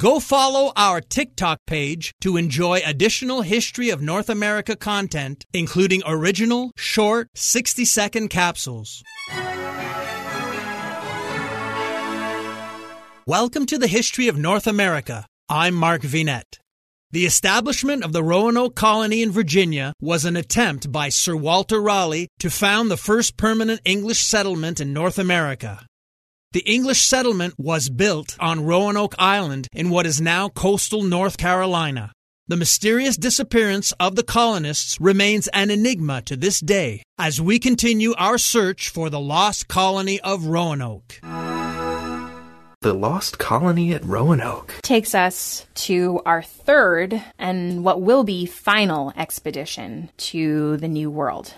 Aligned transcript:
Go 0.00 0.18
follow 0.18 0.72
our 0.76 1.02
TikTok 1.02 1.58
page 1.66 2.14
to 2.22 2.38
enjoy 2.38 2.80
additional 2.86 3.42
History 3.42 3.90
of 3.90 4.00
North 4.00 4.30
America 4.30 4.74
content, 4.74 5.44
including 5.52 6.00
original, 6.06 6.72
short, 6.74 7.28
60 7.34 7.84
second 7.84 8.28
capsules. 8.28 9.02
Welcome 13.26 13.66
to 13.66 13.76
the 13.76 13.88
History 13.88 14.28
of 14.28 14.38
North 14.38 14.66
America. 14.66 15.26
I'm 15.50 15.74
Mark 15.74 16.00
Vinet. 16.00 16.60
The 17.10 17.26
establishment 17.26 18.02
of 18.02 18.14
the 18.14 18.22
Roanoke 18.22 18.74
colony 18.74 19.20
in 19.20 19.30
Virginia 19.30 19.92
was 20.00 20.24
an 20.24 20.34
attempt 20.34 20.90
by 20.90 21.10
Sir 21.10 21.36
Walter 21.36 21.78
Raleigh 21.78 22.28
to 22.38 22.48
found 22.48 22.90
the 22.90 22.96
first 22.96 23.36
permanent 23.36 23.82
English 23.84 24.20
settlement 24.20 24.80
in 24.80 24.94
North 24.94 25.18
America. 25.18 25.86
The 26.52 26.68
English 26.68 27.02
settlement 27.02 27.54
was 27.58 27.88
built 27.88 28.36
on 28.40 28.64
Roanoke 28.64 29.14
Island 29.20 29.68
in 29.72 29.88
what 29.88 30.04
is 30.04 30.20
now 30.20 30.48
coastal 30.48 31.04
North 31.04 31.36
Carolina. 31.36 32.10
The 32.48 32.56
mysterious 32.56 33.16
disappearance 33.16 33.92
of 34.00 34.16
the 34.16 34.24
colonists 34.24 35.00
remains 35.00 35.46
an 35.54 35.70
enigma 35.70 36.22
to 36.22 36.34
this 36.34 36.58
day 36.58 37.04
as 37.16 37.40
we 37.40 37.60
continue 37.60 38.14
our 38.18 38.36
search 38.36 38.88
for 38.88 39.08
the 39.10 39.20
lost 39.20 39.68
colony 39.68 40.18
of 40.22 40.46
Roanoke. 40.46 41.20
The 42.82 42.94
Lost 42.94 43.38
Colony 43.38 43.92
at 43.92 44.04
Roanoke. 44.04 44.74
Takes 44.82 45.14
us 45.14 45.66
to 45.74 46.20
our 46.26 46.42
third 46.42 47.22
and 47.38 47.84
what 47.84 48.00
will 48.00 48.24
be 48.24 48.46
final 48.46 49.12
expedition 49.16 50.10
to 50.16 50.78
the 50.78 50.88
New 50.88 51.10
World. 51.10 51.54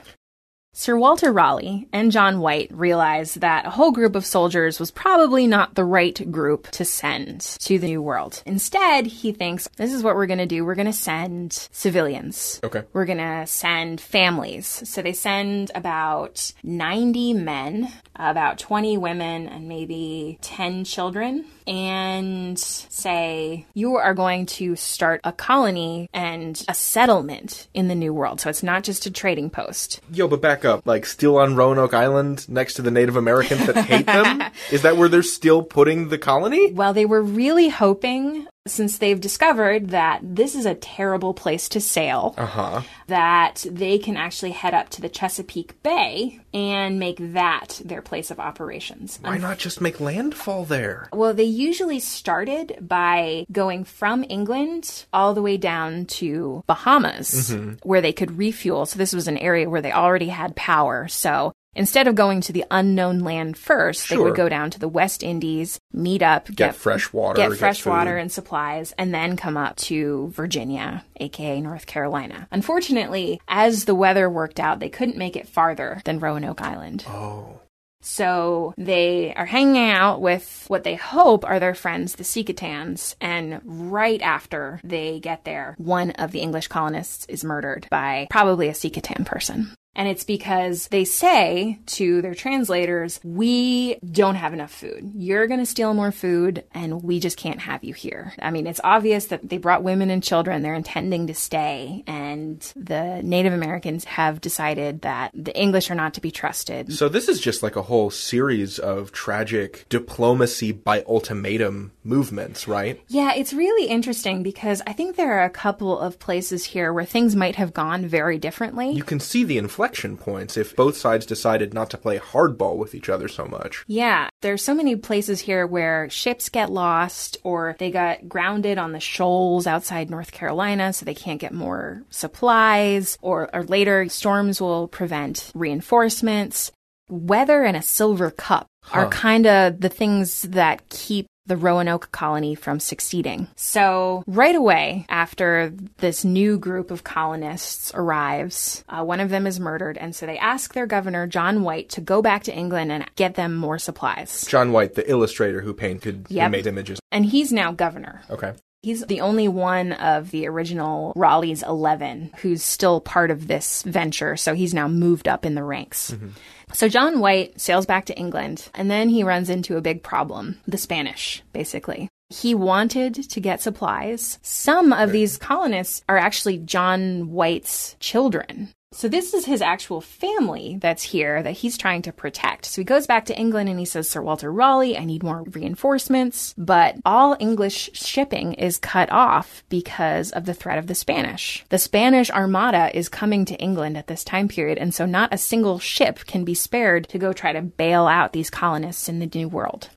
Sir 0.74 0.96
Walter 0.96 1.30
Raleigh 1.30 1.86
and 1.92 2.10
John 2.10 2.40
White 2.40 2.70
realized 2.72 3.42
that 3.42 3.66
a 3.66 3.70
whole 3.70 3.92
group 3.92 4.16
of 4.16 4.24
soldiers 4.24 4.80
was 4.80 4.90
probably 4.90 5.46
not 5.46 5.74
the 5.74 5.84
right 5.84 6.32
group 6.32 6.70
to 6.70 6.82
send 6.86 7.42
to 7.42 7.78
the 7.78 7.88
New 7.88 8.00
World. 8.00 8.42
Instead, 8.46 9.04
he 9.04 9.32
thinks 9.32 9.68
this 9.76 9.92
is 9.92 10.02
what 10.02 10.14
we're 10.14 10.24
going 10.26 10.38
to 10.38 10.46
do. 10.46 10.64
We're 10.64 10.74
going 10.74 10.86
to 10.86 10.92
send 10.94 11.68
civilians. 11.72 12.58
Okay. 12.64 12.84
We're 12.94 13.04
going 13.04 13.18
to 13.18 13.46
send 13.46 14.00
families. 14.00 14.66
So 14.88 15.02
they 15.02 15.12
send 15.12 15.70
about 15.74 16.54
90 16.62 17.34
men, 17.34 17.92
about 18.16 18.58
20 18.58 18.96
women, 18.96 19.48
and 19.48 19.68
maybe 19.68 20.38
10 20.40 20.84
children 20.84 21.44
and 21.66 22.58
say, 22.58 23.66
you 23.74 23.96
are 23.96 24.14
going 24.14 24.46
to 24.46 24.76
start 24.76 25.20
a 25.24 25.32
colony 25.32 26.08
and 26.12 26.64
a 26.68 26.74
settlement 26.74 27.68
in 27.74 27.88
the 27.88 27.94
New 27.94 28.12
World. 28.12 28.40
So 28.40 28.50
it's 28.50 28.62
not 28.62 28.84
just 28.84 29.06
a 29.06 29.10
trading 29.10 29.50
post. 29.50 30.00
Yo, 30.12 30.28
but 30.28 30.40
back 30.40 30.64
up. 30.64 30.86
Like, 30.86 31.06
still 31.06 31.38
on 31.38 31.56
Roanoke 31.56 31.94
Island 31.94 32.48
next 32.48 32.74
to 32.74 32.82
the 32.82 32.90
Native 32.90 33.16
Americans 33.16 33.66
that 33.66 33.76
hate 33.76 34.06
them? 34.06 34.42
Is 34.70 34.82
that 34.82 34.96
where 34.96 35.08
they're 35.08 35.22
still 35.22 35.62
putting 35.62 36.08
the 36.08 36.18
colony? 36.18 36.72
Well, 36.72 36.92
they 36.92 37.06
were 37.06 37.22
really 37.22 37.68
hoping, 37.68 38.46
since 38.66 38.98
they've 38.98 39.20
discovered 39.20 39.90
that 39.90 40.20
this 40.22 40.54
is 40.54 40.66
a 40.66 40.74
terrible 40.74 41.34
place 41.34 41.68
to 41.70 41.80
sail, 41.80 42.34
Uh-huh. 42.38 42.82
that 43.08 43.66
they 43.68 43.98
can 43.98 44.16
actually 44.16 44.52
head 44.52 44.72
up 44.72 44.88
to 44.90 45.00
the 45.00 45.08
Chesapeake 45.08 45.82
Bay 45.82 46.38
and 46.54 46.98
make 47.00 47.16
that 47.32 47.80
their 47.84 48.02
place 48.02 48.30
of 48.30 48.38
operations. 48.38 49.18
Why 49.22 49.38
not 49.38 49.58
just 49.58 49.80
make 49.80 49.98
landfall 49.98 50.64
there? 50.64 51.08
Well, 51.12 51.34
they 51.34 51.42
usually 51.44 51.98
started 51.98 52.76
by 52.80 53.46
going 53.50 53.82
from 53.84 54.24
England 54.28 55.06
all 55.12 55.34
the 55.34 55.42
way 55.42 55.56
down 55.56 56.04
to 56.06 56.62
Bahamas, 56.68 57.54
where 57.82 58.00
they 58.00 58.12
could 58.12 58.38
refuel. 58.38 58.86
So 58.86 58.96
this 58.98 59.12
was 59.12 59.26
an 59.26 59.38
area 59.38 59.68
where 59.68 59.82
they 59.82 59.92
already 59.92 60.28
had 60.28 60.54
power. 60.54 61.08
So 61.08 61.52
instead 61.74 62.08
of 62.08 62.14
going 62.14 62.40
to 62.42 62.52
the 62.52 62.64
unknown 62.70 63.20
land 63.20 63.56
first, 63.56 64.08
they 64.08 64.16
would 64.16 64.36
go 64.36 64.48
down 64.48 64.70
to 64.70 64.78
the 64.78 64.88
West 64.88 65.22
Indies, 65.22 65.78
meet 65.92 66.22
up, 66.22 66.48
get, 66.54 66.74
fresh 66.74 67.12
water, 67.12 67.36
get 67.36 67.50
get 67.50 67.58
fresh 67.58 67.86
water 67.86 68.16
and 68.16 68.30
supplies, 68.30 68.92
and 68.98 69.14
then 69.14 69.36
come 69.36 69.56
up 69.56 69.76
to 69.76 70.30
Virginia, 70.34 71.04
aka 71.16 71.60
North 71.60 71.86
Carolina. 71.86 72.48
Unfortunately, 72.50 73.40
as 73.48 73.84
the 73.84 73.94
weather 73.94 74.28
worked 74.28 74.60
out, 74.60 74.80
they 74.80 74.88
couldn't 74.88 75.16
make 75.16 75.36
it 75.36 75.48
farther 75.48 76.00
than 76.04 76.18
Roanoke 76.18 76.60
Island. 76.60 77.04
Oh. 77.08 77.60
So 78.02 78.74
they 78.76 79.32
are 79.34 79.46
hanging 79.46 79.88
out 79.88 80.20
with 80.20 80.64
what 80.66 80.82
they 80.82 80.96
hope 80.96 81.44
are 81.44 81.60
their 81.60 81.74
friends, 81.74 82.16
the 82.16 82.24
Secotans, 82.24 83.14
and 83.20 83.60
right 83.64 84.20
after 84.20 84.80
they 84.82 85.20
get 85.20 85.44
there, 85.44 85.76
one 85.78 86.10
of 86.12 86.32
the 86.32 86.40
English 86.40 86.66
colonists 86.66 87.26
is 87.26 87.44
murdered 87.44 87.86
by 87.90 88.26
probably 88.28 88.68
a 88.68 88.74
Secotan 88.74 89.24
person. 89.24 89.72
And 89.94 90.08
it's 90.08 90.24
because 90.24 90.88
they 90.88 91.04
say 91.04 91.78
to 91.86 92.22
their 92.22 92.34
translators, 92.34 93.20
we 93.22 93.96
don't 93.96 94.36
have 94.36 94.52
enough 94.52 94.72
food. 94.72 95.12
You're 95.14 95.46
going 95.46 95.60
to 95.60 95.66
steal 95.66 95.92
more 95.92 96.12
food 96.12 96.64
and 96.72 97.02
we 97.02 97.20
just 97.20 97.36
can't 97.36 97.60
have 97.60 97.84
you 97.84 97.92
here. 97.92 98.32
I 98.40 98.50
mean, 98.50 98.66
it's 98.66 98.80
obvious 98.82 99.26
that 99.26 99.48
they 99.48 99.58
brought 99.58 99.82
women 99.82 100.10
and 100.10 100.22
children. 100.22 100.62
They're 100.62 100.74
intending 100.74 101.26
to 101.26 101.34
stay. 101.34 102.04
And 102.06 102.60
the 102.74 103.20
Native 103.22 103.52
Americans 103.52 104.04
have 104.04 104.40
decided 104.40 105.02
that 105.02 105.32
the 105.34 105.56
English 105.58 105.90
are 105.90 105.94
not 105.94 106.14
to 106.14 106.20
be 106.20 106.30
trusted. 106.30 106.92
So 106.92 107.08
this 107.08 107.28
is 107.28 107.40
just 107.40 107.62
like 107.62 107.76
a 107.76 107.82
whole 107.82 108.10
series 108.10 108.78
of 108.78 109.12
tragic 109.12 109.86
diplomacy 109.88 110.72
by 110.72 111.04
ultimatum 111.06 111.92
movements, 112.02 112.66
right? 112.66 113.00
Yeah, 113.08 113.34
it's 113.34 113.52
really 113.52 113.88
interesting 113.88 114.42
because 114.42 114.80
I 114.86 114.92
think 114.92 115.16
there 115.16 115.38
are 115.38 115.44
a 115.44 115.50
couple 115.50 115.98
of 115.98 116.18
places 116.18 116.64
here 116.64 116.92
where 116.92 117.04
things 117.04 117.36
might 117.36 117.56
have 117.56 117.74
gone 117.74 118.06
very 118.06 118.38
differently. 118.38 118.90
You 118.92 119.04
can 119.04 119.20
see 119.20 119.44
the 119.44 119.58
inflection 119.82 120.16
points 120.16 120.56
if 120.56 120.76
both 120.76 120.96
sides 120.96 121.26
decided 121.26 121.74
not 121.74 121.90
to 121.90 121.98
play 121.98 122.16
hardball 122.16 122.76
with 122.76 122.94
each 122.94 123.08
other 123.08 123.26
so 123.26 123.44
much. 123.46 123.84
Yeah, 123.88 124.28
there's 124.40 124.62
so 124.62 124.76
many 124.76 124.94
places 124.94 125.40
here 125.40 125.66
where 125.66 126.08
ships 126.08 126.48
get 126.50 126.70
lost 126.70 127.36
or 127.42 127.74
they 127.80 127.90
got 127.90 128.28
grounded 128.28 128.78
on 128.78 128.92
the 128.92 129.00
shoals 129.00 129.66
outside 129.66 130.08
North 130.08 130.30
Carolina 130.30 130.92
so 130.92 131.04
they 131.04 131.16
can't 131.16 131.40
get 131.40 131.52
more 131.52 132.04
supplies 132.10 133.18
or, 133.22 133.52
or 133.52 133.64
later 133.64 134.08
storms 134.08 134.60
will 134.60 134.86
prevent 134.86 135.50
reinforcements. 135.52 136.70
Weather 137.10 137.64
and 137.64 137.76
a 137.76 137.82
silver 137.82 138.30
cup 138.30 138.68
are 138.92 139.08
kind 139.08 139.46
of 139.46 139.80
the 139.80 139.88
things 139.88 140.42
that 140.42 140.88
keep 140.88 141.26
the 141.46 141.56
Roanoke 141.56 142.12
colony 142.12 142.54
from 142.54 142.78
succeeding. 142.78 143.48
So, 143.56 144.22
right 144.26 144.54
away 144.54 145.06
after 145.08 145.72
this 145.98 146.24
new 146.24 146.58
group 146.58 146.90
of 146.90 147.02
colonists 147.04 147.90
arrives, 147.94 148.84
uh, 148.88 149.04
one 149.04 149.20
of 149.20 149.28
them 149.30 149.46
is 149.46 149.58
murdered, 149.58 149.98
and 149.98 150.14
so 150.14 150.26
they 150.26 150.38
ask 150.38 150.72
their 150.72 150.86
governor, 150.86 151.26
John 151.26 151.62
White, 151.62 151.88
to 151.90 152.00
go 152.00 152.22
back 152.22 152.44
to 152.44 152.54
England 152.54 152.92
and 152.92 153.04
get 153.16 153.34
them 153.34 153.56
more 153.56 153.78
supplies. 153.78 154.44
John 154.46 154.72
White, 154.72 154.94
the 154.94 155.08
illustrator 155.10 155.60
who 155.62 155.74
painted, 155.74 156.26
who 156.28 156.34
Yep. 156.36 156.50
made 156.50 156.66
images. 156.66 157.00
And 157.10 157.26
he's 157.26 157.52
now 157.52 157.72
governor. 157.72 158.22
Okay. 158.30 158.52
He's 158.82 159.06
the 159.06 159.20
only 159.20 159.46
one 159.46 159.92
of 159.92 160.32
the 160.32 160.48
original 160.48 161.12
Raleigh's 161.14 161.62
11 161.62 162.32
who's 162.38 162.64
still 162.64 163.00
part 163.00 163.30
of 163.30 163.46
this 163.46 163.84
venture, 163.84 164.36
so 164.36 164.54
he's 164.54 164.74
now 164.74 164.88
moved 164.88 165.28
up 165.28 165.46
in 165.46 165.54
the 165.54 165.62
ranks. 165.62 166.10
Mm-hmm. 166.10 166.30
So 166.72 166.88
John 166.88 167.20
White 167.20 167.60
sails 167.60 167.86
back 167.86 168.06
to 168.06 168.18
England, 168.18 168.68
and 168.74 168.90
then 168.90 169.08
he 169.08 169.22
runs 169.22 169.48
into 169.48 169.76
a 169.76 169.82
big 169.82 170.02
problem 170.02 170.60
the 170.66 170.78
Spanish, 170.78 171.44
basically. 171.52 172.08
He 172.28 172.56
wanted 172.56 173.14
to 173.14 173.40
get 173.40 173.60
supplies. 173.60 174.40
Some 174.42 174.92
of 174.92 175.12
these 175.12 175.38
colonists 175.38 176.02
are 176.08 176.18
actually 176.18 176.58
John 176.58 177.30
White's 177.30 177.94
children. 178.00 178.70
So 178.92 179.08
this 179.08 179.32
is 179.32 179.46
his 179.46 179.62
actual 179.62 180.00
family 180.00 180.76
that's 180.80 181.02
here 181.02 181.42
that 181.42 181.52
he's 181.52 181.78
trying 181.78 182.02
to 182.02 182.12
protect. 182.12 182.66
So 182.66 182.80
he 182.80 182.84
goes 182.84 183.06
back 183.06 183.24
to 183.26 183.38
England 183.38 183.68
and 183.68 183.78
he 183.78 183.84
says, 183.84 184.08
Sir 184.08 184.22
Walter 184.22 184.52
Raleigh, 184.52 184.98
I 184.98 185.04
need 185.04 185.22
more 185.22 185.42
reinforcements. 185.42 186.54
But 186.58 186.96
all 187.04 187.36
English 187.40 187.90
shipping 187.94 188.52
is 188.54 188.78
cut 188.78 189.10
off 189.10 189.64
because 189.68 190.30
of 190.32 190.44
the 190.44 190.54
threat 190.54 190.78
of 190.78 190.86
the 190.86 190.94
Spanish. 190.94 191.64
The 191.70 191.78
Spanish 191.78 192.30
Armada 192.30 192.96
is 192.96 193.08
coming 193.08 193.44
to 193.46 193.56
England 193.56 193.96
at 193.96 194.06
this 194.06 194.24
time 194.24 194.48
period, 194.48 194.78
and 194.78 194.94
so 194.94 195.06
not 195.06 195.32
a 195.32 195.38
single 195.38 195.78
ship 195.78 196.20
can 196.26 196.44
be 196.44 196.54
spared 196.54 197.08
to 197.08 197.18
go 197.18 197.32
try 197.32 197.52
to 197.52 197.62
bail 197.62 198.06
out 198.06 198.32
these 198.32 198.50
colonists 198.50 199.08
in 199.08 199.18
the 199.18 199.30
New 199.32 199.48
World. 199.48 199.88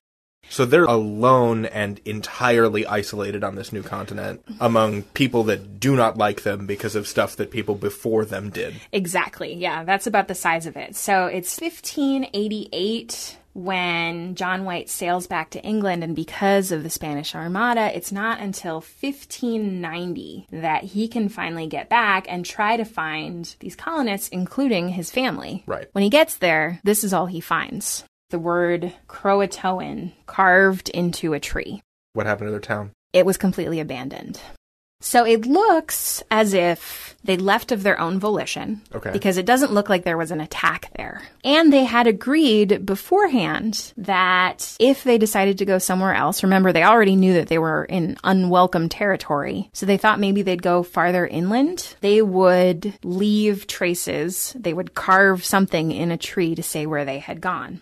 So 0.50 0.66
they're 0.66 0.86
alone 0.86 1.66
and 1.66 2.00
entirely 2.06 2.86
isolated 2.86 3.44
on 3.44 3.56
this 3.56 3.74
new 3.74 3.84
continent 3.84 4.44
among 4.60 5.04
people 5.04 5.44
that 5.46 5.80
do 5.80 5.96
not 5.96 6.18
like 6.18 6.44
them 6.44 6.66
because 6.66 6.96
of 6.96 7.08
stuff 7.08 7.36
that 7.36 7.52
people 7.52 7.76
before 7.76 8.26
them 8.26 8.50
did. 8.50 8.76
Exactly. 8.92 9.54
Yeah, 9.54 9.84
that's 9.84 10.08
about 10.08 10.28
the 10.28 10.36
size 10.36 10.66
of 10.66 10.78
it. 10.78 10.96
So 10.96 11.26
it's 11.26 11.60
1588 11.60 13.38
when 13.56 14.36
John 14.36 14.66
White 14.66 14.90
sails 14.90 15.28
back 15.28 15.52
to 15.52 15.64
England, 15.64 16.04
and 16.04 16.14
because 16.14 16.74
of 16.74 16.84
the 16.84 16.90
Spanish 16.90 17.34
Armada, 17.34 17.96
it's 17.96 18.12
not 18.12 18.42
until 18.42 18.76
1590 18.76 20.48
that 20.52 20.84
he 20.84 21.08
can 21.08 21.30
finally 21.30 21.66
get 21.66 21.88
back 21.88 22.26
and 22.28 22.46
try 22.46 22.76
to 22.76 22.84
find 22.84 23.56
these 23.62 23.78
colonists, 23.78 24.28
including 24.28 24.90
his 24.90 25.10
family. 25.10 25.64
Right. 25.66 25.88
When 25.94 26.04
he 26.04 26.10
gets 26.10 26.36
there, 26.36 26.82
this 26.84 27.06
is 27.06 27.14
all 27.14 27.28
he 27.28 27.40
finds 27.40 28.04
the 28.30 28.40
word 28.40 28.94
Croatoan 29.08 30.14
carved 30.26 30.90
into 30.90 31.34
a 31.34 31.40
tree. 31.40 31.82
What 32.14 32.26
happened 32.26 32.48
to 32.48 32.52
their 32.52 32.60
town? 32.60 32.92
It 33.14 33.26
was 33.26 33.38
completely 33.38 33.80
abandoned. 33.80 34.40
So 35.02 35.24
it 35.26 35.46
looks 35.46 36.24
as 36.32 36.54
if 36.54 37.16
they 37.24 37.38
left 37.38 37.72
of 37.72 37.84
their 37.84 38.00
own 38.00 38.20
volition. 38.20 38.82
Okay. 38.94 39.12
Because 39.12 39.38
it 39.38 39.46
doesn't 39.46 39.74
look 39.74 39.90
like 39.90 40.04
there 40.04 40.18
was 40.18 40.32
an 40.32 40.42
attack 40.42 40.90
there. 40.98 41.22
And 41.44 41.72
they 41.72 41.84
had 41.84 42.08
agreed 42.08 42.86
beforehand 42.86 43.94
that 43.98 44.76
if 44.80 45.04
they 45.04 45.18
decided 45.18 45.60
to 45.60 45.66
go 45.66 45.78
somewhere 45.78 46.16
else, 46.16 46.44
remember 46.44 46.72
they 46.72 46.84
already 46.84 47.16
knew 47.16 47.34
that 47.34 47.50
they 47.50 47.60
were 47.60 47.86
in 47.86 48.18
unwelcome 48.24 48.90
territory. 48.90 49.70
So 49.74 49.86
they 49.86 49.98
thought 49.98 50.20
maybe 50.20 50.42
they'd 50.42 50.64
go 50.64 50.82
farther 50.82 51.28
inland. 51.28 51.96
They 52.02 52.22
would 52.22 52.98
leave 53.04 53.68
traces. 53.68 54.56
They 54.58 54.74
would 54.74 54.96
carve 54.96 55.46
something 55.46 55.92
in 55.92 56.10
a 56.10 56.18
tree 56.18 56.56
to 56.56 56.64
say 56.64 56.86
where 56.86 57.06
they 57.06 57.20
had 57.20 57.42
gone. 57.42 57.82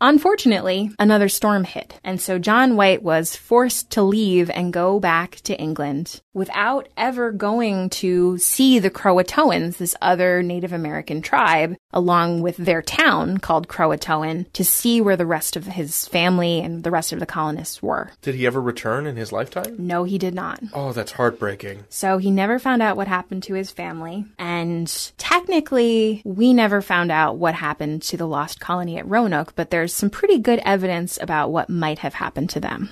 Unfortunately, 0.00 0.90
another 0.98 1.28
storm 1.28 1.64
hit, 1.64 1.98
and 2.04 2.20
so 2.20 2.38
John 2.38 2.76
White 2.76 3.02
was 3.02 3.34
forced 3.34 3.90
to 3.92 4.02
leave 4.02 4.50
and 4.50 4.72
go 4.72 5.00
back 5.00 5.36
to 5.44 5.58
England 5.58 6.20
without 6.34 6.86
ever 6.98 7.32
going 7.32 7.88
to 7.88 8.36
see 8.36 8.78
the 8.78 8.90
Croatoans, 8.90 9.78
this 9.78 9.96
other 10.02 10.42
Native 10.42 10.74
American 10.74 11.22
tribe, 11.22 11.76
along 11.94 12.42
with 12.42 12.58
their 12.58 12.82
town 12.82 13.38
called 13.38 13.68
Croatoan, 13.68 14.52
to 14.52 14.62
see 14.62 15.00
where 15.00 15.16
the 15.16 15.24
rest 15.24 15.56
of 15.56 15.64
his 15.64 16.06
family 16.06 16.60
and 16.60 16.84
the 16.84 16.90
rest 16.90 17.14
of 17.14 17.20
the 17.20 17.24
colonists 17.24 17.82
were. 17.82 18.10
Did 18.20 18.34
he 18.34 18.46
ever 18.46 18.60
return 18.60 19.06
in 19.06 19.16
his 19.16 19.32
lifetime? 19.32 19.76
No, 19.78 20.04
he 20.04 20.18
did 20.18 20.34
not. 20.34 20.60
Oh, 20.74 20.92
that's 20.92 21.12
heartbreaking. 21.12 21.84
So 21.88 22.18
he 22.18 22.30
never 22.30 22.58
found 22.58 22.82
out 22.82 22.98
what 22.98 23.08
happened 23.08 23.44
to 23.44 23.54
his 23.54 23.70
family. 23.70 24.26
And 24.38 24.92
technically, 25.16 26.20
we 26.26 26.52
never 26.52 26.82
found 26.82 27.10
out 27.10 27.38
what 27.38 27.54
happened 27.54 28.02
to 28.02 28.18
the 28.18 28.28
lost 28.28 28.60
colony 28.60 28.98
at 28.98 29.08
Roanoke, 29.08 29.54
but 29.56 29.70
there's 29.70 29.85
some 29.92 30.10
pretty 30.10 30.38
good 30.38 30.60
evidence 30.64 31.18
about 31.20 31.50
what 31.50 31.70
might 31.70 32.00
have 32.00 32.14
happened 32.14 32.50
to 32.50 32.60
them. 32.60 32.90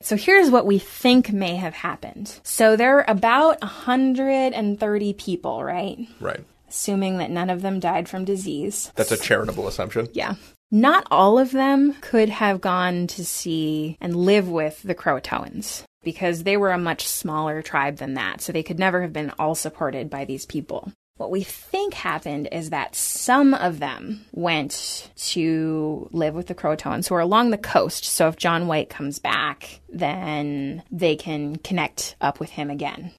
So 0.00 0.16
here's 0.16 0.50
what 0.50 0.66
we 0.66 0.78
think 0.78 1.32
may 1.32 1.56
have 1.56 1.74
happened. 1.74 2.38
So 2.42 2.76
there 2.76 2.98
are 2.98 3.10
about 3.10 3.60
130 3.62 5.12
people, 5.14 5.64
right? 5.64 5.98
Right. 6.20 6.44
Assuming 6.68 7.18
that 7.18 7.30
none 7.30 7.48
of 7.48 7.62
them 7.62 7.80
died 7.80 8.08
from 8.08 8.24
disease. 8.24 8.92
That's 8.96 9.12
a 9.12 9.16
charitable 9.16 9.66
assumption. 9.66 10.08
Yeah. 10.12 10.34
Not 10.70 11.06
all 11.10 11.38
of 11.38 11.52
them 11.52 11.94
could 12.00 12.28
have 12.28 12.60
gone 12.60 13.06
to 13.08 13.24
see 13.24 13.96
and 14.00 14.16
live 14.16 14.48
with 14.48 14.82
the 14.82 14.94
Croatoans 14.94 15.84
because 16.02 16.42
they 16.42 16.56
were 16.56 16.72
a 16.72 16.78
much 16.78 17.06
smaller 17.06 17.62
tribe 17.62 17.96
than 17.96 18.14
that. 18.14 18.40
So 18.40 18.52
they 18.52 18.62
could 18.62 18.78
never 18.78 19.00
have 19.02 19.12
been 19.12 19.32
all 19.38 19.54
supported 19.54 20.10
by 20.10 20.24
these 20.24 20.46
people. 20.46 20.92
What 21.16 21.30
we 21.30 21.44
think 21.44 21.94
happened 21.94 22.48
is 22.50 22.70
that 22.70 22.96
some 22.96 23.54
of 23.54 23.78
them 23.78 24.24
went 24.32 25.10
to 25.16 26.08
live 26.10 26.34
with 26.34 26.48
the 26.48 26.56
Croatoans 26.56 27.08
who 27.08 27.14
are 27.14 27.20
along 27.20 27.50
the 27.50 27.58
coast. 27.58 28.04
So 28.04 28.26
if 28.28 28.36
John 28.36 28.66
White 28.66 28.90
comes 28.90 29.20
back, 29.20 29.80
then 29.88 30.82
they 30.90 31.14
can 31.14 31.56
connect 31.56 32.16
up 32.20 32.40
with 32.40 32.50
him 32.50 32.68
again. 32.68 33.12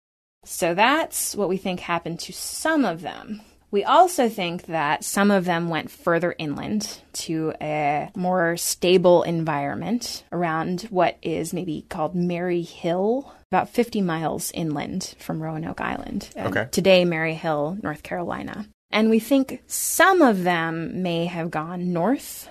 So 0.44 0.74
that's 0.74 1.36
what 1.36 1.48
we 1.48 1.56
think 1.56 1.80
happened 1.80 2.20
to 2.22 2.34
some 2.34 2.84
of 2.84 3.02
them. 3.02 3.42
We 3.72 3.84
also 3.84 4.30
think 4.30 4.68
that 4.68 5.04
some 5.04 5.32
of 5.32 5.46
them 5.46 5.70
went 5.70 5.92
further 5.92 6.34
inland 6.38 7.02
to 7.14 7.54
a 7.60 8.10
more 8.16 8.58
stable 8.58 9.24
environment 9.24 10.24
around 10.32 10.84
what 10.84 11.18
is 11.22 11.54
maybe 11.54 11.86
called 11.90 12.16
Merry 12.16 12.62
Hill, 12.62 13.34
about 13.52 13.70
50 13.70 14.02
miles 14.02 14.52
inland 14.54 15.16
from 15.20 15.42
Roanoke 15.42 15.82
Island. 15.82 16.30
Okay. 16.38 16.68
Today, 16.72 17.06
Merry 17.06 17.34
Hill, 17.34 17.78
North 17.82 18.04
Carolina. 18.04 18.66
And 18.92 19.10
we 19.10 19.20
think 19.20 19.62
some 19.68 20.22
of 20.22 20.44
them 20.44 21.04
may 21.04 21.26
have 21.26 21.52
gone 21.52 21.92
north. 21.92 22.50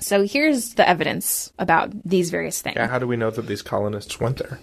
So 0.00 0.24
here's 0.26 0.74
the 0.74 0.88
evidence 0.88 1.52
about 1.58 1.90
these 2.04 2.30
various 2.30 2.60
things. 2.60 2.76
Yeah, 2.76 2.88
how 2.88 2.98
do 2.98 3.06
we 3.06 3.16
know 3.16 3.30
that 3.30 3.46
these 3.46 3.62
colonists 3.62 4.20
went 4.20 4.38
there? 4.38 4.58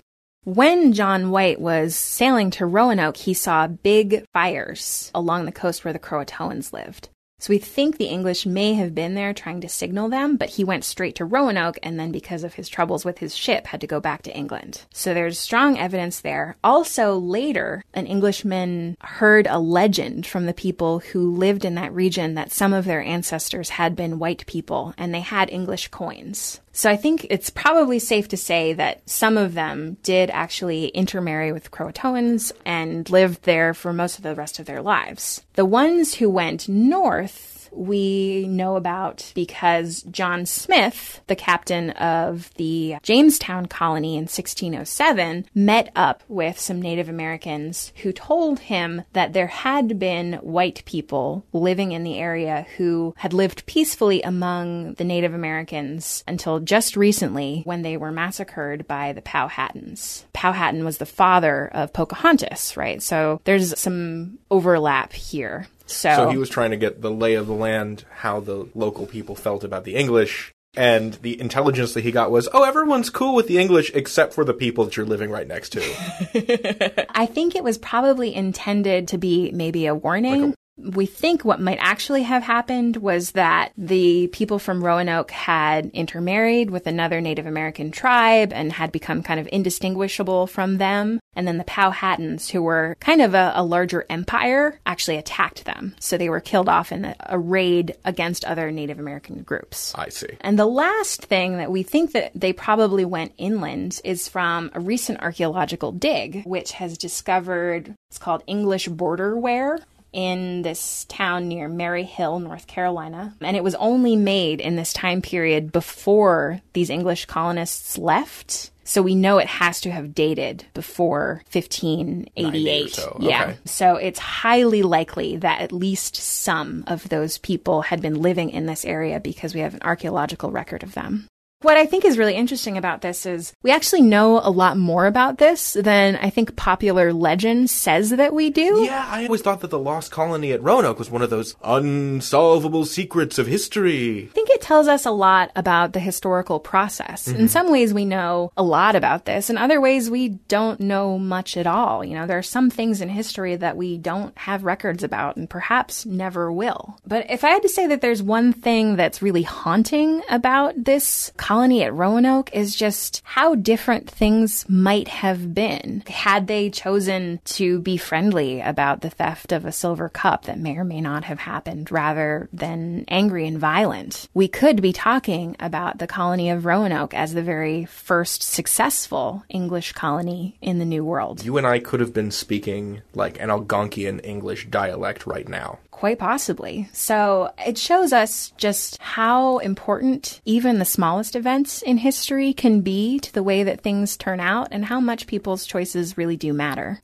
When 0.48 0.94
John 0.94 1.32
White 1.32 1.60
was 1.60 1.94
sailing 1.94 2.52
to 2.52 2.66
Roanoke, 2.66 3.18
he 3.18 3.34
saw 3.34 3.68
big 3.68 4.24
fires 4.32 5.12
along 5.14 5.44
the 5.44 5.52
coast 5.52 5.84
where 5.84 5.92
the 5.92 6.00
Croatoans 6.00 6.72
lived. 6.72 7.10
So 7.40 7.52
we 7.52 7.58
think 7.58 7.98
the 7.98 8.06
English 8.06 8.46
may 8.46 8.74
have 8.76 8.96
been 8.96 9.14
there 9.14 9.34
trying 9.34 9.60
to 9.60 9.68
signal 9.68 10.08
them, 10.08 10.38
but 10.38 10.52
he 10.52 10.64
went 10.64 10.86
straight 10.86 11.16
to 11.16 11.26
Roanoke 11.26 11.78
and 11.84 12.00
then, 12.00 12.14
because 12.14 12.46
of 12.46 12.54
his 12.54 12.70
troubles 12.70 13.04
with 13.04 13.18
his 13.18 13.36
ship, 13.36 13.68
had 13.68 13.82
to 13.82 13.88
go 13.88 14.00
back 14.00 14.22
to 14.22 14.36
England. 14.36 14.84
So 14.94 15.14
there's 15.14 15.38
strong 15.38 15.78
evidence 15.78 16.22
there. 16.22 16.56
Also, 16.64 17.18
later, 17.18 17.84
an 17.94 18.08
Englishman 18.08 18.96
heard 19.02 19.48
a 19.48 19.60
legend 19.60 20.26
from 20.26 20.46
the 20.46 20.54
people 20.54 21.00
who 21.00 21.36
lived 21.36 21.66
in 21.66 21.76
that 21.76 21.94
region 21.94 22.36
that 22.36 22.54
some 22.54 22.72
of 22.72 22.86
their 22.86 23.04
ancestors 23.04 23.72
had 23.72 23.98
been 23.98 24.18
white 24.18 24.46
people 24.48 24.94
and 24.98 25.14
they 25.14 25.20
had 25.20 25.52
English 25.52 25.90
coins. 25.90 26.62
So 26.78 26.92
I 26.92 26.96
think 26.96 27.26
it's 27.32 27.50
probably 27.50 27.98
safe 27.98 28.28
to 28.28 28.38
say 28.38 28.74
that 28.74 29.02
some 29.10 29.36
of 29.36 29.56
them 29.56 29.98
did 30.04 30.30
actually 30.30 30.90
intermarry 30.90 31.52
with 31.52 31.72
Croatoans 31.72 32.52
and 32.68 33.10
lived 33.10 33.42
there 33.46 33.74
for 33.74 33.92
most 33.94 34.20
of 34.20 34.24
the 34.24 34.36
rest 34.36 34.60
of 34.60 34.68
their 34.68 34.84
lives. 34.84 35.44
The 35.56 35.66
ones 35.66 36.14
who 36.14 36.30
went 36.30 36.70
north 36.70 37.58
we 37.72 38.48
know 38.48 38.76
about 38.76 39.32
because 39.36 40.04
John 40.04 40.46
Smith, 40.46 41.22
the 41.28 41.36
captain 41.36 41.92
of 41.92 42.54
the 42.56 42.98
Jamestown 43.04 43.68
colony 43.68 44.16
in 44.16 44.24
1607, 44.24 45.46
met 45.54 45.92
up 45.96 46.24
with 46.28 46.60
some 46.60 46.82
Native 46.82 47.10
Americans 47.10 47.94
who 48.04 48.12
told 48.12 48.60
him 48.60 49.04
that 49.14 49.34
there 49.34 49.48
had 49.48 50.00
been 50.00 50.34
white 50.34 50.84
people 50.86 51.46
living 51.54 51.92
in 51.92 52.04
the 52.04 52.18
area 52.18 52.66
who 52.78 53.14
had 53.18 53.34
lived 53.34 53.66
peacefully 53.66 54.22
among 54.22 54.94
the 54.96 55.04
Native 55.04 55.34
Americans 55.34 56.24
until 56.28 56.60
just 56.68 56.96
recently 56.96 57.62
when 57.64 57.82
they 57.82 57.98
were 57.98 58.12
massacred 58.12 58.88
by 58.88 59.14
the 59.14 59.22
Powhatans. 59.22 60.24
Powhatan 60.34 60.86
was 60.86 60.98
the 60.98 61.06
father 61.06 61.68
of 61.74 61.94
Pocahontas, 61.94 62.78
right? 62.78 63.02
So 63.02 63.42
there's 63.46 63.80
some 63.80 64.38
overlap 64.52 65.14
here. 65.14 65.68
So, 65.88 66.14
So 66.14 66.30
he 66.30 66.38
was 66.38 66.50
trying 66.50 66.72
to 66.72 66.78
get 66.78 67.02
the 67.02 67.10
lay 67.10 67.36
of 67.36 67.48
the 67.48 67.54
land, 67.54 68.04
how 68.18 68.42
the 68.42 68.68
local 68.76 69.08
people 69.08 69.36
felt 69.36 69.64
about 69.64 69.86
the 69.86 69.96
English, 69.96 70.54
and 70.76 71.14
the 71.16 71.40
intelligence 71.40 71.94
that 71.94 72.04
he 72.04 72.12
got 72.12 72.30
was, 72.30 72.48
oh, 72.54 72.64
everyone's 72.64 73.10
cool 73.10 73.34
with 73.34 73.48
the 73.48 73.58
English 73.58 73.92
except 73.96 74.34
for 74.34 74.46
the 74.46 74.54
people 74.54 74.84
that 74.86 74.96
you're 74.96 75.06
living 75.06 75.32
right 75.32 75.48
next 75.48 75.70
to. 75.70 77.06
I 77.16 77.26
think 77.26 77.56
it 77.56 77.64
was 77.64 77.78
probably 77.78 78.36
intended 78.36 79.08
to 79.10 79.18
be 79.18 79.52
maybe 79.52 79.88
a 79.88 79.96
warning. 79.96 80.54
We 80.78 81.06
think 81.06 81.44
what 81.44 81.60
might 81.60 81.80
actually 81.82 82.24
have 82.24 82.44
happened 82.44 82.98
was 82.98 83.32
that 83.32 83.72
the 83.78 84.28
people 84.28 84.60
from 84.60 84.84
Roanoke 84.84 85.32
had 85.32 85.90
intermarried 85.94 86.70
with 86.70 86.86
another 86.88 87.20
Native 87.20 87.46
American 87.46 87.92
tribe 87.92 88.54
and 88.54 88.72
had 88.72 88.92
become 88.92 89.24
kind 89.24 89.40
of 89.40 89.50
indistinguishable 89.52 90.48
from 90.48 90.78
them. 90.78 91.20
And 91.36 91.48
then 91.48 91.58
the 91.58 91.64
Powhatans, 91.64 92.50
who 92.50 92.62
were 92.62 92.96
kind 93.00 93.22
of 93.22 93.34
a, 93.34 93.54
a 93.56 93.64
larger 93.64 94.06
empire, 94.10 94.80
actually 94.86 95.18
attacked 95.18 95.66
them. 95.66 95.96
So 96.00 96.18
they 96.18 96.30
were 96.30 96.40
killed 96.40 96.70
off 96.70 96.92
in 96.92 97.06
a, 97.06 97.16
a 97.22 97.40
raid 97.40 97.96
against 98.06 98.46
other 98.46 98.72
Native 98.72 99.00
American 99.00 99.44
groups. 99.44 99.94
I 99.96 100.10
see. 100.10 100.30
And 100.42 100.58
the 100.58 100.66
last 100.66 101.26
thing 101.26 101.58
that 101.58 101.72
we 101.72 101.84
think 101.84 102.12
that 102.14 102.32
they 102.34 102.54
probably 102.54 103.06
went 103.06 103.34
inland 103.38 104.00
is 104.04 104.28
from 104.28 104.72
a 104.74 104.80
recent 104.80 105.22
archaeological 105.22 105.92
dig, 105.92 106.44
which 106.46 106.74
has 106.74 106.98
discovered 106.98 107.96
it's 108.10 108.18
called 108.18 108.44
English 108.48 108.88
border 108.88 109.38
ware 109.38 109.80
in 110.18 110.64
this 110.64 111.06
town 111.10 111.48
near 111.48 111.70
Merry 111.70 112.04
Hill, 112.04 112.40
North 112.40 112.66
Carolina. 112.66 113.36
And 113.40 113.56
it 113.56 113.64
was 113.64 113.76
only 113.76 114.16
made 114.16 114.60
in 114.60 114.76
this 114.76 114.92
time 114.92 115.22
period 115.22 115.72
before 115.72 116.60
these 116.74 116.90
English 116.90 117.28
colonists 117.28 118.00
left. 118.00 118.72
So 118.84 119.04
we 119.04 119.14
know 119.14 119.38
it 119.38 119.48
has 119.48 119.80
to 119.82 119.92
have 119.92 120.16
dated 120.16 120.66
before 120.74 121.44
1588. 121.52 122.96
so, 122.96 123.18
Yeah. 123.20 123.44
okay. 123.44 123.58
So 123.66 123.98
it's 123.98 124.18
highly 124.18 124.82
likely 124.82 125.38
that 125.38 125.62
at 125.62 125.72
least 125.72 126.16
some 126.16 126.84
of 126.88 127.10
those 127.10 127.38
people 127.38 127.84
had 127.84 128.02
been 128.02 128.20
living 128.20 128.50
in 128.50 128.66
this 128.66 128.86
area 128.86 129.20
because 129.20 129.54
we 129.54 129.60
have 129.60 129.76
an 129.76 129.82
archaeological 129.84 130.50
record 130.50 130.82
of 130.82 130.96
them. 130.96 131.28
What 131.62 131.76
I 131.76 131.88
think 131.88 132.06
is 132.06 132.20
really 132.20 132.36
interesting 132.36 132.78
about 132.78 133.02
this 133.02 133.26
is 133.26 133.52
we 133.64 133.72
actually 133.72 134.04
know 134.04 134.40
a 134.44 134.52
lot 134.52 134.78
more 134.78 135.08
about 135.08 135.40
this 135.40 135.74
than 135.74 136.16
I 136.16 136.30
think 136.30 136.56
popular 136.56 137.12
legend 137.12 137.72
says 137.72 138.12
that 138.12 138.36
we 138.36 138.52
do. 138.52 138.84
Yeah, 138.84 139.08
I 139.10 139.24
always 139.24 139.42
thought 139.42 139.62
that 139.62 139.72
the 139.72 139.80
lost 139.80 140.12
colony 140.12 140.52
at 140.52 140.62
Roanoke 140.62 141.00
was 141.00 141.10
one 141.10 141.24
of 141.24 141.32
those 141.32 141.56
unsolvable 141.64 142.86
secrets 142.86 143.40
of 143.40 143.48
history. 143.48 144.26
I 144.26 144.34
think 144.34 144.52
it 144.52 144.62
tells 144.62 144.88
us 144.88 145.08
a 145.08 145.12
lot 145.12 145.52
about 145.56 145.94
the 145.94 146.00
historical 146.00 146.60
process. 146.60 147.28
In 147.28 147.36
mm-hmm. 147.36 147.48
some 147.48 147.72
ways, 147.72 147.92
we 147.92 148.06
know 148.06 148.52
a 148.56 148.62
lot 148.62 148.96
about 148.96 149.26
this. 149.26 149.50
In 149.50 149.58
other 149.58 149.82
ways, 149.82 150.12
we 150.12 150.30
don't 150.30 150.80
know 150.80 151.18
much 151.18 151.58
at 151.58 151.66
all. 151.66 152.06
You 152.06 152.14
know, 152.14 152.28
there 152.28 152.38
are 152.38 152.44
some 152.44 152.70
things 152.70 153.02
in 153.02 153.10
history 153.10 153.56
that 153.56 153.76
we 153.76 153.98
don't 153.98 154.38
have 154.38 154.64
records 154.64 155.04
about 155.04 155.38
and 155.38 155.50
perhaps 155.50 156.06
never 156.06 156.52
will. 156.52 157.00
But 157.08 157.32
if 157.32 157.44
I 157.44 157.50
had 157.50 157.64
to 157.64 157.70
say 157.70 157.88
that 157.88 158.02
there's 158.02 158.22
one 158.22 158.54
thing 158.54 158.96
that's 158.96 159.24
really 159.24 159.42
haunting 159.42 160.22
about 160.30 160.84
this 160.84 161.32
colony 161.48 161.82
at 161.82 161.94
Roanoke 161.94 162.50
is 162.52 162.76
just 162.76 163.22
how 163.24 163.56
different 163.56 164.10
things 164.10 164.66
might 164.68 165.08
have 165.08 165.54
been 165.54 166.04
had 166.06 166.46
they 166.48 166.70
chosen 166.70 167.40
to 167.46 167.80
be 167.80 167.96
friendly 167.96 168.60
about 168.60 169.00
the 169.00 169.10
theft 169.10 169.54
of 169.54 169.64
a 169.64 169.72
silver 169.72 170.10
cup 170.10 170.44
that 170.44 170.60
may 170.60 170.76
or 170.76 170.84
may 170.84 171.00
not 171.00 171.24
have 171.24 171.40
happened 171.40 171.90
rather 171.90 172.50
than 172.52 173.06
angry 173.08 173.48
and 173.48 173.60
violent. 173.60 174.28
We 174.34 174.50
could 174.50 174.82
be 174.82 174.92
talking 174.92 175.56
about 175.58 176.00
the 176.00 176.06
colony 176.06 176.50
of 176.50 176.66
Roanoke 176.66 177.14
as 177.14 177.34
the 177.34 177.42
very 177.42 177.86
first 177.86 178.44
successful 178.44 179.46
English 179.48 179.94
colony 179.94 180.58
in 180.62 180.80
the 180.80 180.86
New 180.86 181.06
World. 181.06 181.46
You 181.46 181.56
and 181.56 181.66
I 181.66 181.80
could 181.80 182.02
have 182.02 182.14
been 182.14 182.32
speaking 182.32 183.04
like 183.14 183.40
an 183.40 183.48
Algonquian 183.48 184.20
English 184.22 184.68
dialect 184.70 185.26
right 185.26 185.48
now. 185.48 185.80
Quite 185.92 186.20
possibly. 186.20 186.90
So 186.94 187.52
it 187.66 187.76
shows 187.76 188.14
us 188.14 188.54
just 188.58 189.02
how 189.02 189.58
important 189.58 190.42
even 190.46 190.78
the 190.78 190.86
smallest 190.86 191.37
events 191.38 191.82
in 191.82 191.98
history 191.98 192.52
can 192.52 192.82
be 192.82 193.20
to 193.20 193.32
the 193.32 193.44
way 193.44 193.64
that 193.64 193.82
things 193.82 194.18
turn 194.18 194.42
out 194.42 194.68
and 194.72 194.84
how 194.84 195.00
much 195.00 195.28
people's 195.28 195.66
choices 195.66 196.18
really 196.18 196.36
do 196.36 196.52
matter. 196.52 197.00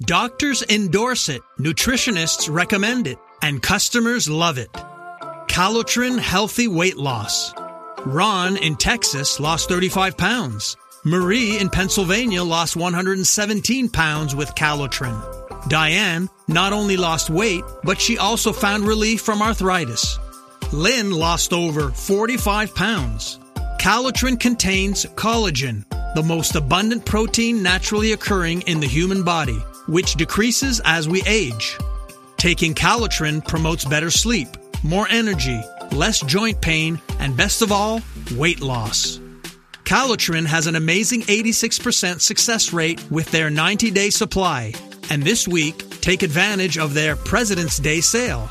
Doctors 0.00 0.62
endorse 0.70 1.28
it, 1.28 1.42
nutritionists 1.58 2.48
recommend 2.48 3.06
it, 3.06 3.18
and 3.42 3.60
customers 3.60 4.30
love 4.30 4.56
it. 4.56 4.72
Calotren 5.48 6.18
Healthy 6.18 6.68
Weight 6.68 6.96
Loss. 6.96 7.52
Ron 8.06 8.56
in 8.56 8.76
Texas 8.76 9.40
lost 9.40 9.68
35 9.68 10.16
pounds. 10.16 10.76
Marie 11.04 11.58
in 11.58 11.68
Pennsylvania 11.68 12.44
lost 12.44 12.76
117 12.76 13.88
pounds 13.88 14.34
with 14.36 14.54
Calotren. 14.54 15.20
Diane 15.68 16.28
not 16.46 16.72
only 16.72 16.96
lost 16.96 17.28
weight, 17.28 17.64
but 17.82 18.00
she 18.00 18.18
also 18.18 18.52
found 18.52 18.84
relief 18.84 19.20
from 19.20 19.42
arthritis. 19.42 20.18
Lynn 20.72 21.12
lost 21.12 21.54
over 21.54 21.90
45 21.90 22.74
pounds. 22.74 23.38
Calotren 23.80 24.38
contains 24.38 25.06
collagen, 25.14 25.84
the 26.14 26.22
most 26.22 26.56
abundant 26.56 27.06
protein 27.06 27.62
naturally 27.62 28.12
occurring 28.12 28.60
in 28.62 28.78
the 28.80 28.86
human 28.86 29.22
body, 29.22 29.58
which 29.86 30.14
decreases 30.14 30.80
as 30.84 31.08
we 31.08 31.22
age. 31.26 31.78
Taking 32.36 32.74
Calotren 32.74 33.46
promotes 33.46 33.86
better 33.86 34.10
sleep, 34.10 34.48
more 34.82 35.08
energy, 35.08 35.58
less 35.92 36.20
joint 36.20 36.60
pain, 36.60 37.00
and 37.18 37.34
best 37.34 37.62
of 37.62 37.72
all, 37.72 38.02
weight 38.36 38.60
loss. 38.60 39.20
Calotren 39.84 40.44
has 40.44 40.66
an 40.66 40.76
amazing 40.76 41.22
86% 41.22 42.20
success 42.20 42.74
rate 42.74 43.02
with 43.10 43.30
their 43.30 43.48
90 43.48 43.90
day 43.90 44.10
supply. 44.10 44.74
And 45.08 45.22
this 45.22 45.48
week, 45.48 45.88
take 46.02 46.22
advantage 46.22 46.76
of 46.76 46.92
their 46.92 47.16
President's 47.16 47.78
Day 47.78 48.02
sale. 48.02 48.50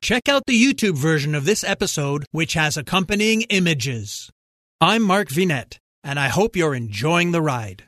Check 0.00 0.28
out 0.28 0.44
the 0.46 0.60
YouTube 0.60 0.96
version 0.96 1.34
of 1.34 1.44
this 1.44 1.64
episode, 1.64 2.24
which 2.30 2.54
has 2.54 2.76
accompanying 2.76 3.42
images. 3.42 4.30
I'm 4.80 5.02
Mark 5.02 5.28
Vinet, 5.28 5.78
and 6.04 6.20
I 6.20 6.28
hope 6.28 6.54
you're 6.54 6.74
enjoying 6.74 7.32
the 7.32 7.42
ride. 7.42 7.87